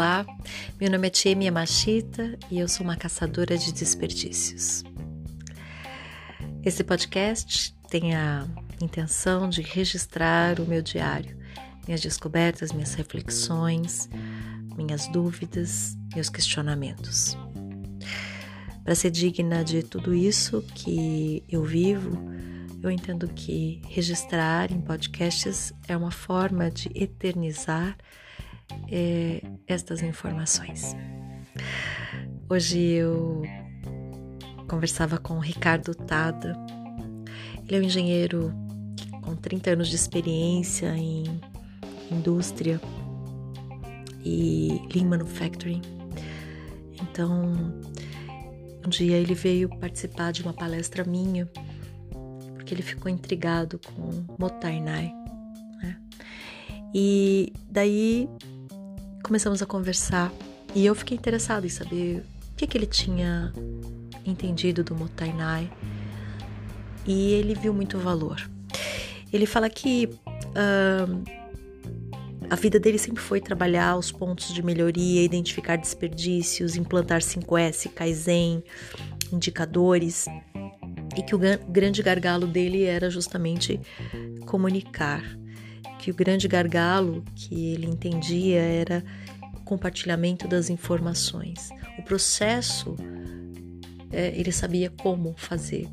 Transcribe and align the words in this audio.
Olá, 0.00 0.24
meu 0.80 0.90
nome 0.90 1.08
é 1.08 1.10
Tia 1.10 1.32
Yamashita 1.32 2.38
e 2.50 2.58
eu 2.58 2.66
sou 2.66 2.84
uma 2.84 2.96
caçadora 2.96 3.58
de 3.58 3.70
desperdícios. 3.70 4.82
Esse 6.64 6.82
podcast 6.82 7.76
tem 7.90 8.14
a 8.14 8.48
intenção 8.80 9.46
de 9.46 9.60
registrar 9.60 10.58
o 10.58 10.64
meu 10.64 10.80
diário, 10.80 11.36
minhas 11.86 12.00
descobertas, 12.00 12.72
minhas 12.72 12.94
reflexões, 12.94 14.08
minhas 14.74 15.06
dúvidas, 15.08 15.98
meus 16.14 16.30
questionamentos. 16.30 17.36
Para 18.82 18.94
ser 18.94 19.10
digna 19.10 19.62
de 19.62 19.82
tudo 19.82 20.14
isso 20.14 20.62
que 20.76 21.44
eu 21.46 21.62
vivo, 21.62 22.18
eu 22.82 22.90
entendo 22.90 23.28
que 23.28 23.82
registrar 23.86 24.72
em 24.72 24.80
podcasts 24.80 25.74
é 25.86 25.94
uma 25.94 26.10
forma 26.10 26.70
de 26.70 26.90
eternizar 26.94 27.98
é, 28.90 29.42
estas 29.66 30.02
informações. 30.02 30.94
Hoje 32.48 32.78
eu 32.78 33.42
conversava 34.68 35.18
com 35.18 35.34
o 35.34 35.40
Ricardo 35.40 35.94
Tada. 35.94 36.56
Ele 37.66 37.76
é 37.76 37.80
um 37.80 37.82
engenheiro 37.82 38.52
com 39.22 39.36
30 39.36 39.70
anos 39.70 39.88
de 39.88 39.96
experiência 39.96 40.96
em 40.96 41.24
indústria 42.10 42.80
e 44.24 44.80
lean 44.94 45.06
manufacturing. 45.06 45.82
Então, 47.00 47.54
um 48.84 48.88
dia 48.88 49.16
ele 49.16 49.34
veio 49.34 49.68
participar 49.68 50.32
de 50.32 50.42
uma 50.42 50.52
palestra 50.52 51.04
minha 51.04 51.48
porque 52.70 52.74
ele 52.74 52.82
ficou 52.82 53.10
intrigado 53.10 53.80
com 53.80 54.24
Motainai. 54.38 55.12
Né? 55.82 55.96
E 56.94 57.52
daí 57.68 58.28
começamos 59.30 59.62
a 59.62 59.66
conversar 59.66 60.32
e 60.74 60.84
eu 60.84 60.92
fiquei 60.92 61.16
interessada 61.16 61.64
em 61.64 61.68
saber 61.68 62.24
o 62.50 62.56
que, 62.56 62.66
que 62.66 62.76
ele 62.76 62.84
tinha 62.84 63.52
entendido 64.26 64.82
do 64.82 64.92
Motainai 64.92 65.70
e 67.06 67.34
ele 67.34 67.54
viu 67.54 67.72
muito 67.72 67.96
valor. 67.96 68.50
Ele 69.32 69.46
fala 69.46 69.70
que 69.70 70.06
uh, 70.06 71.22
a 72.50 72.56
vida 72.56 72.80
dele 72.80 72.98
sempre 72.98 73.22
foi 73.22 73.40
trabalhar 73.40 73.96
os 73.96 74.10
pontos 74.10 74.52
de 74.52 74.64
melhoria, 74.64 75.22
identificar 75.22 75.76
desperdícios, 75.76 76.74
implantar 76.74 77.20
5S, 77.20 77.88
Kaizen, 77.94 78.64
indicadores, 79.32 80.26
e 81.16 81.22
que 81.22 81.36
o 81.36 81.38
grande 81.68 82.02
gargalo 82.02 82.48
dele 82.48 82.82
era 82.82 83.08
justamente 83.08 83.80
comunicar 84.44 85.22
que 85.98 86.10
o 86.10 86.14
grande 86.14 86.48
gargalo 86.48 87.24
que 87.34 87.72
ele 87.72 87.86
entendia 87.86 88.60
era 88.60 89.04
o 89.54 89.60
compartilhamento 89.60 90.48
das 90.48 90.70
informações. 90.70 91.70
O 91.98 92.02
processo, 92.02 92.96
é, 94.10 94.28
ele 94.38 94.52
sabia 94.52 94.90
como 94.90 95.34
fazer, 95.36 95.88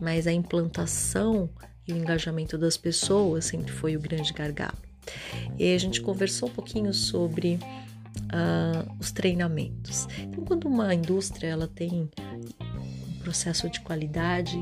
mas 0.00 0.26
a 0.26 0.32
implantação 0.32 1.48
e 1.86 1.92
o 1.92 1.96
engajamento 1.96 2.58
das 2.58 2.76
pessoas 2.76 3.46
sempre 3.46 3.72
foi 3.72 3.96
o 3.96 4.00
grande 4.00 4.32
gargalo. 4.32 4.76
E 5.58 5.74
a 5.74 5.78
gente 5.78 6.02
conversou 6.02 6.48
um 6.48 6.52
pouquinho 6.52 6.92
sobre 6.92 7.58
uh, 8.26 8.96
os 8.98 9.10
treinamentos. 9.10 10.06
Então, 10.18 10.44
quando 10.44 10.66
uma 10.66 10.94
indústria 10.94 11.48
ela 11.48 11.66
tem 11.66 12.10
um 12.60 13.18
processo 13.20 13.68
de 13.70 13.80
qualidade, 13.80 14.56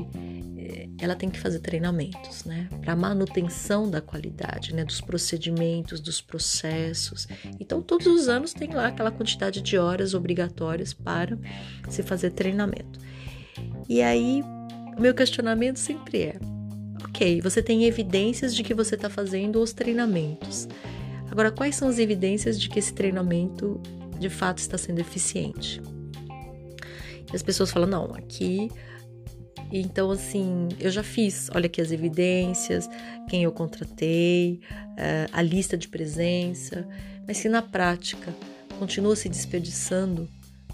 ela 0.99 1.15
tem 1.15 1.29
que 1.29 1.39
fazer 1.39 1.59
treinamentos, 1.59 2.43
né, 2.43 2.67
para 2.81 2.95
manutenção 2.95 3.89
da 3.89 4.01
qualidade, 4.01 4.73
né, 4.73 4.83
dos 4.83 4.99
procedimentos, 4.99 5.99
dos 5.99 6.21
processos. 6.21 7.27
Então, 7.59 7.81
todos 7.81 8.07
os 8.07 8.27
anos 8.27 8.53
tem 8.53 8.73
lá 8.73 8.87
aquela 8.87 9.11
quantidade 9.11 9.61
de 9.61 9.77
horas 9.77 10.13
obrigatórias 10.13 10.93
para 10.93 11.37
se 11.89 12.01
fazer 12.01 12.31
treinamento. 12.31 12.99
E 13.87 14.01
aí, 14.01 14.43
o 14.97 15.01
meu 15.01 15.13
questionamento 15.13 15.77
sempre 15.77 16.23
é: 16.23 16.39
ok, 17.03 17.41
você 17.41 17.61
tem 17.61 17.85
evidências 17.85 18.55
de 18.55 18.63
que 18.63 18.73
você 18.73 18.95
está 18.95 19.09
fazendo 19.09 19.61
os 19.61 19.73
treinamentos. 19.73 20.67
Agora, 21.29 21.51
quais 21.51 21.75
são 21.75 21.87
as 21.87 21.99
evidências 21.99 22.59
de 22.59 22.69
que 22.69 22.79
esse 22.79 22.93
treinamento 22.93 23.79
de 24.19 24.29
fato 24.29 24.57
está 24.57 24.77
sendo 24.77 24.99
eficiente? 24.99 25.81
E 27.31 27.35
as 27.35 27.43
pessoas 27.43 27.69
falam: 27.71 27.87
não, 27.87 28.15
aqui 28.15 28.69
então, 29.71 30.11
assim, 30.11 30.69
eu 30.79 30.89
já 30.89 31.03
fiz, 31.03 31.49
olha 31.53 31.65
aqui 31.65 31.81
as 31.81 31.91
evidências, 31.91 32.89
quem 33.29 33.43
eu 33.43 33.51
contratei, 33.51 34.61
eh, 34.97 35.27
a 35.31 35.41
lista 35.41 35.77
de 35.77 35.87
presença, 35.87 36.87
mas 37.27 37.37
se 37.37 37.49
na 37.49 37.61
prática 37.61 38.33
continua 38.79 39.15
se 39.15 39.27
desperdiçando, 39.27 40.29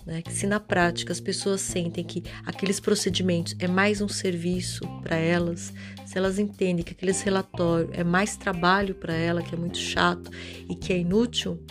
né, 0.06 0.22
se 0.30 0.46
na 0.46 0.60
prática 0.60 1.12
as 1.12 1.20
pessoas 1.20 1.62
sentem 1.62 2.04
que 2.04 2.24
aqueles 2.46 2.80
procedimentos 2.80 3.56
é 3.58 3.68
mais 3.68 4.02
um 4.02 4.08
serviço 4.08 4.82
para 5.02 5.16
elas, 5.16 5.74
se 6.06 6.18
elas 6.18 6.38
entendem 6.38 6.84
que 6.84 6.92
aqueles 6.92 7.22
relatórios 7.22 7.90
é 7.94 8.04
mais 8.04 8.36
trabalho 8.36 8.94
para 8.94 9.14
ela, 9.14 9.42
que 9.42 9.56
é 9.56 9.58
muito 9.58 9.78
chato 9.78 10.30
e 10.70 10.76
que 10.76 10.94
é 10.94 10.98
inútil, 10.98 11.64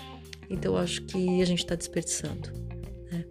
então 0.48 0.72
eu 0.72 0.78
acho 0.78 1.02
que 1.02 1.40
a 1.40 1.44
gente 1.44 1.60
está 1.60 1.74
desperdiçando. 1.74 2.50
Né? 3.10 3.24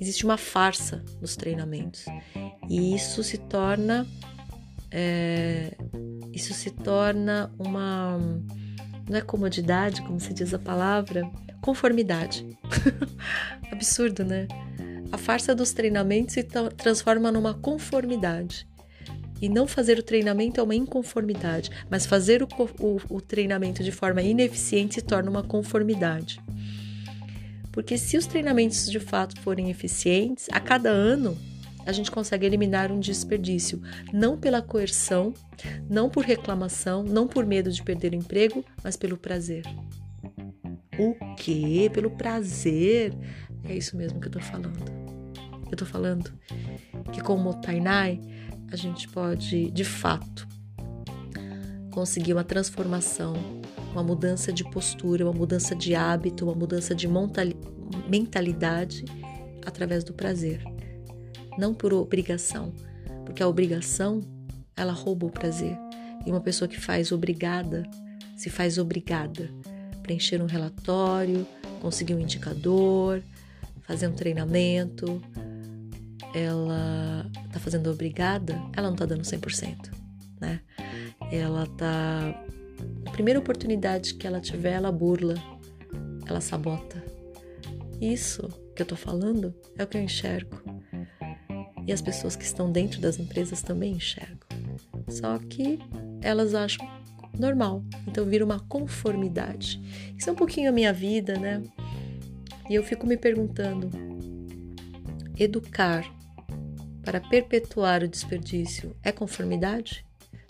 Existe 0.00 0.24
uma 0.24 0.36
farsa 0.36 1.04
nos 1.20 1.36
treinamentos 1.36 2.04
e 2.68 2.94
isso 2.94 3.22
se 3.22 3.38
torna 3.38 4.06
é, 4.90 5.76
isso 6.32 6.54
se 6.54 6.70
torna 6.70 7.50
uma 7.58 8.18
não 9.08 9.18
é 9.18 9.20
comodidade, 9.20 10.02
como 10.02 10.18
se 10.18 10.34
diz 10.34 10.52
a 10.52 10.58
palavra, 10.58 11.22
conformidade. 11.60 12.58
Absurdo, 13.70 14.24
né? 14.24 14.48
A 15.12 15.18
farsa 15.18 15.54
dos 15.54 15.72
treinamentos 15.72 16.34
se 16.34 16.42
transforma 16.76 17.30
numa 17.30 17.54
conformidade. 17.54 18.66
E 19.40 19.48
não 19.48 19.66
fazer 19.66 19.98
o 19.98 20.02
treinamento 20.02 20.60
é 20.60 20.62
uma 20.62 20.74
inconformidade, 20.74 21.70
mas 21.90 22.06
fazer 22.06 22.42
o, 22.42 22.48
o, 22.80 23.00
o 23.08 23.20
treinamento 23.20 23.84
de 23.84 23.92
forma 23.92 24.22
ineficiente 24.22 24.94
se 24.94 25.02
torna 25.02 25.30
uma 25.30 25.42
conformidade. 25.42 26.40
Porque 27.70 27.98
se 27.98 28.16
os 28.16 28.26
treinamentos 28.26 28.90
de 28.90 28.98
fato 28.98 29.38
forem 29.42 29.70
eficientes, 29.70 30.48
a 30.50 30.58
cada 30.58 30.88
ano 30.88 31.36
a 31.86 31.92
gente 31.92 32.10
consegue 32.10 32.44
eliminar 32.44 32.90
um 32.90 32.98
desperdício, 32.98 33.80
não 34.12 34.36
pela 34.36 34.60
coerção, 34.60 35.32
não 35.88 36.10
por 36.10 36.24
reclamação, 36.24 37.04
não 37.04 37.28
por 37.28 37.46
medo 37.46 37.70
de 37.70 37.80
perder 37.82 38.12
o 38.12 38.16
emprego, 38.16 38.64
mas 38.82 38.96
pelo 38.96 39.16
prazer. 39.16 39.62
O 40.98 41.14
quê? 41.36 41.88
Pelo 41.94 42.10
prazer? 42.10 43.14
É 43.64 43.74
isso 43.74 43.96
mesmo 43.96 44.20
que 44.20 44.26
eu 44.26 44.32
tô 44.32 44.40
falando. 44.40 44.84
Eu 45.70 45.76
tô 45.76 45.86
falando 45.86 46.32
que 47.12 47.20
com 47.20 47.40
o 47.40 47.54
Tainai 47.54 48.20
a 48.72 48.76
gente 48.76 49.08
pode, 49.08 49.70
de 49.70 49.84
fato, 49.84 50.48
conseguir 51.92 52.32
uma 52.32 52.44
transformação, 52.44 53.34
uma 53.92 54.02
mudança 54.02 54.52
de 54.52 54.64
postura, 54.70 55.24
uma 55.24 55.32
mudança 55.32 55.74
de 55.74 55.94
hábito, 55.94 56.44
uma 56.44 56.54
mudança 56.54 56.96
de 56.96 57.08
mentalidade 58.08 59.04
através 59.64 60.02
do 60.02 60.12
prazer 60.12 60.75
não 61.58 61.74
por 61.74 61.92
obrigação, 61.92 62.72
porque 63.24 63.42
a 63.42 63.48
obrigação 63.48 64.20
ela 64.76 64.92
rouba 64.92 65.26
o 65.26 65.30
prazer. 65.30 65.76
E 66.24 66.30
uma 66.30 66.40
pessoa 66.40 66.68
que 66.68 66.78
faz 66.78 67.12
obrigada, 67.12 67.84
se 68.36 68.50
faz 68.50 68.78
obrigada, 68.78 69.50
preencher 70.02 70.42
um 70.42 70.46
relatório, 70.46 71.46
conseguir 71.80 72.14
um 72.14 72.20
indicador, 72.20 73.22
fazer 73.82 74.08
um 74.08 74.12
treinamento, 74.12 75.22
ela 76.34 77.24
tá 77.52 77.58
fazendo 77.58 77.90
obrigada, 77.90 78.60
ela 78.76 78.90
não 78.90 78.96
tá 78.96 79.06
dando 79.06 79.22
100%, 79.22 79.90
né? 80.40 80.60
Ela 81.32 81.66
tá 81.66 82.44
na 83.04 83.10
primeira 83.10 83.38
oportunidade 83.38 84.14
que 84.14 84.26
ela 84.26 84.40
tiver, 84.40 84.72
ela 84.72 84.92
burla, 84.92 85.34
ela 86.26 86.40
sabota. 86.40 87.02
Isso 88.00 88.48
que 88.74 88.82
eu 88.82 88.86
tô 88.86 88.96
falando 88.96 89.54
é 89.78 89.84
o 89.84 89.86
que 89.86 89.96
eu 89.96 90.02
enxergo 90.02 90.65
e 91.86 91.92
as 91.92 92.02
pessoas 92.02 92.34
que 92.34 92.44
estão 92.44 92.70
dentro 92.70 93.00
das 93.00 93.18
empresas 93.18 93.62
também 93.62 93.92
enxergam. 93.92 94.48
Só 95.08 95.38
que 95.38 95.78
elas 96.20 96.54
acham 96.54 96.86
normal, 97.38 97.84
então 98.06 98.24
vira 98.24 98.44
uma 98.44 98.60
conformidade. 98.60 99.80
Isso 100.16 100.28
é 100.28 100.32
um 100.32 100.36
pouquinho 100.36 100.70
a 100.70 100.72
minha 100.72 100.92
vida, 100.92 101.38
né? 101.38 101.62
E 102.68 102.74
eu 102.74 102.82
fico 102.82 103.06
me 103.06 103.16
perguntando: 103.16 103.90
educar 105.38 106.04
para 107.04 107.20
perpetuar 107.20 108.02
o 108.02 108.08
desperdício 108.08 108.96
é 109.02 109.12
conformidade? 109.12 110.04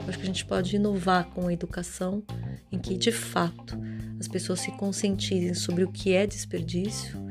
Acho 0.08 0.18
que 0.18 0.24
a 0.24 0.26
gente 0.26 0.46
pode 0.46 0.76
inovar 0.76 1.26
com 1.30 1.48
a 1.48 1.52
educação 1.52 2.22
em 2.70 2.78
que, 2.78 2.96
de 2.96 3.10
fato, 3.10 3.76
as 4.20 4.28
pessoas 4.28 4.60
se 4.60 4.70
conscientizem 4.72 5.52
sobre 5.52 5.82
o 5.82 5.90
que 5.90 6.12
é 6.12 6.26
desperdício 6.26 7.25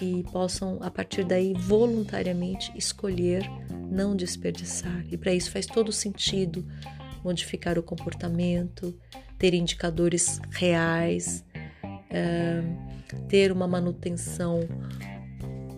e 0.00 0.22
possam, 0.32 0.78
a 0.80 0.90
partir 0.90 1.24
daí, 1.24 1.54
voluntariamente 1.54 2.72
escolher 2.76 3.48
não 3.90 4.16
desperdiçar. 4.16 5.04
E 5.10 5.16
para 5.16 5.32
isso 5.32 5.50
faz 5.50 5.66
todo 5.66 5.92
sentido 5.92 6.64
modificar 7.24 7.78
o 7.78 7.82
comportamento, 7.82 8.94
ter 9.38 9.54
indicadores 9.54 10.40
reais, 10.50 11.44
é, 12.10 12.62
ter 13.28 13.50
uma 13.50 13.66
manutenção 13.66 14.60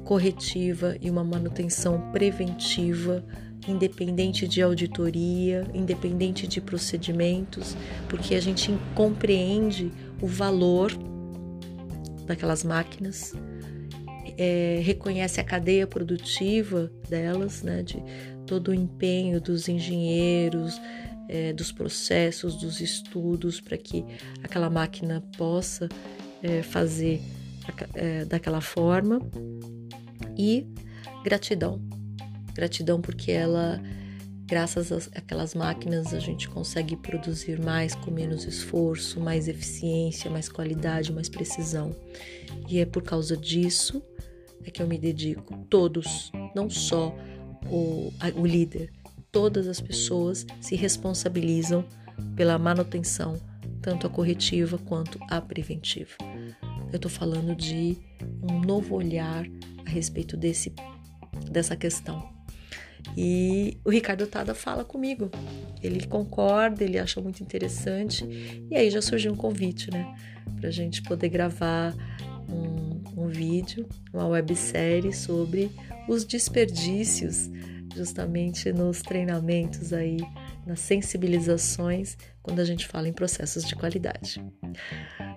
corretiva 0.04 0.96
e 1.00 1.10
uma 1.10 1.24
manutenção 1.24 2.10
preventiva, 2.12 3.24
independente 3.66 4.46
de 4.46 4.62
auditoria, 4.62 5.66
independente 5.74 6.46
de 6.46 6.60
procedimentos, 6.60 7.76
porque 8.08 8.34
a 8.34 8.40
gente 8.40 8.72
compreende 8.94 9.90
o 10.22 10.26
valor 10.26 10.92
daquelas 12.24 12.62
máquinas, 12.62 13.34
é, 14.36 14.80
reconhece 14.82 15.40
a 15.40 15.44
cadeia 15.44 15.86
produtiva 15.86 16.90
delas, 17.08 17.62
né, 17.62 17.82
de 17.82 18.02
todo 18.46 18.68
o 18.68 18.74
empenho 18.74 19.40
dos 19.40 19.68
engenheiros, 19.68 20.80
é, 21.28 21.52
dos 21.52 21.72
processos, 21.72 22.56
dos 22.56 22.80
estudos, 22.80 23.60
para 23.60 23.76
que 23.76 24.04
aquela 24.42 24.70
máquina 24.70 25.22
possa 25.36 25.88
é, 26.42 26.62
fazer 26.62 27.20
é, 27.94 28.24
daquela 28.24 28.60
forma. 28.60 29.20
E 30.36 30.66
gratidão. 31.24 31.80
Gratidão 32.54 33.00
porque 33.00 33.32
ela, 33.32 33.82
graças 34.46 34.92
àquelas 35.14 35.54
máquinas, 35.54 36.14
a 36.14 36.20
gente 36.20 36.48
consegue 36.48 36.96
produzir 36.96 37.60
mais 37.60 37.94
com 37.94 38.10
menos 38.10 38.44
esforço, 38.44 39.18
mais 39.18 39.48
eficiência, 39.48 40.30
mais 40.30 40.48
qualidade, 40.48 41.12
mais 41.12 41.28
precisão. 41.28 41.96
E 42.68 42.78
é 42.78 42.86
por 42.86 43.02
causa 43.02 43.36
disso 43.36 44.02
é 44.66 44.70
que 44.70 44.82
eu 44.82 44.86
me 44.86 44.98
dedico, 44.98 45.56
todos, 45.70 46.32
não 46.54 46.68
só 46.68 47.16
o, 47.70 48.12
o 48.34 48.46
líder, 48.46 48.92
todas 49.30 49.68
as 49.68 49.80
pessoas 49.80 50.44
se 50.60 50.74
responsabilizam 50.74 51.84
pela 52.34 52.58
manutenção, 52.58 53.40
tanto 53.80 54.06
a 54.06 54.10
corretiva 54.10 54.76
quanto 54.78 55.18
a 55.30 55.40
preventiva. 55.40 56.16
Eu 56.92 56.96
estou 56.96 57.10
falando 57.10 57.54
de 57.54 57.96
um 58.42 58.60
novo 58.60 58.96
olhar 58.96 59.46
a 59.86 59.90
respeito 59.90 60.36
desse, 60.36 60.72
dessa 61.50 61.76
questão. 61.76 62.34
E 63.16 63.78
o 63.84 63.90
Ricardo 63.90 64.26
Tada 64.26 64.54
fala 64.54 64.84
comigo. 64.84 65.30
Ele 65.82 66.06
concorda, 66.06 66.82
ele 66.82 66.98
acha 66.98 67.20
muito 67.20 67.42
interessante. 67.42 68.24
E 68.68 68.74
aí 68.74 68.90
já 68.90 69.00
surgiu 69.00 69.32
um 69.32 69.36
convite, 69.36 69.90
né? 69.90 70.12
Para 70.58 70.68
a 70.68 70.72
gente 70.72 71.02
poder 71.02 71.28
gravar 71.28 71.94
um, 72.48 72.85
um 73.16 73.26
vídeo, 73.28 73.88
uma 74.12 74.28
websérie 74.28 75.12
sobre 75.12 75.70
os 76.08 76.24
desperdícios 76.24 77.50
justamente 77.96 78.70
nos 78.72 79.00
treinamentos 79.00 79.92
aí, 79.92 80.18
nas 80.66 80.80
sensibilizações, 80.80 82.16
quando 82.42 82.60
a 82.60 82.64
gente 82.64 82.86
fala 82.86 83.08
em 83.08 83.12
processos 83.12 83.64
de 83.64 83.74
qualidade. 83.74 84.44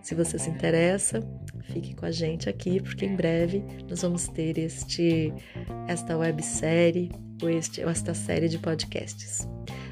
Se 0.02 0.14
você 0.14 0.38
se 0.38 0.50
interessa, 0.50 1.22
fique 1.72 1.96
com 1.96 2.06
a 2.06 2.12
gente 2.12 2.50
aqui, 2.50 2.81
porque 2.81 3.06
em 3.06 3.16
breve 3.16 3.64
nós 3.90 4.02
vamos 4.02 4.28
ter 4.28 4.58
este, 4.58 5.34
esta 5.88 6.18
websérie 6.18 7.12
ou, 7.42 7.50
este, 7.50 7.81
ou 7.81 7.90
esta 7.90 8.14
série 8.14 8.50
de 8.50 8.58
podcasts. 8.60 9.48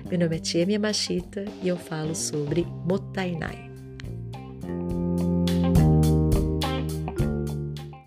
Meu 0.09 0.19
nome 0.19 0.35
é 0.37 0.39
Tia 0.39 0.79
Machita 0.79 1.45
e 1.61 1.67
eu 1.67 1.77
falo 1.77 2.15
sobre 2.15 2.65
Motainai. 2.85 3.66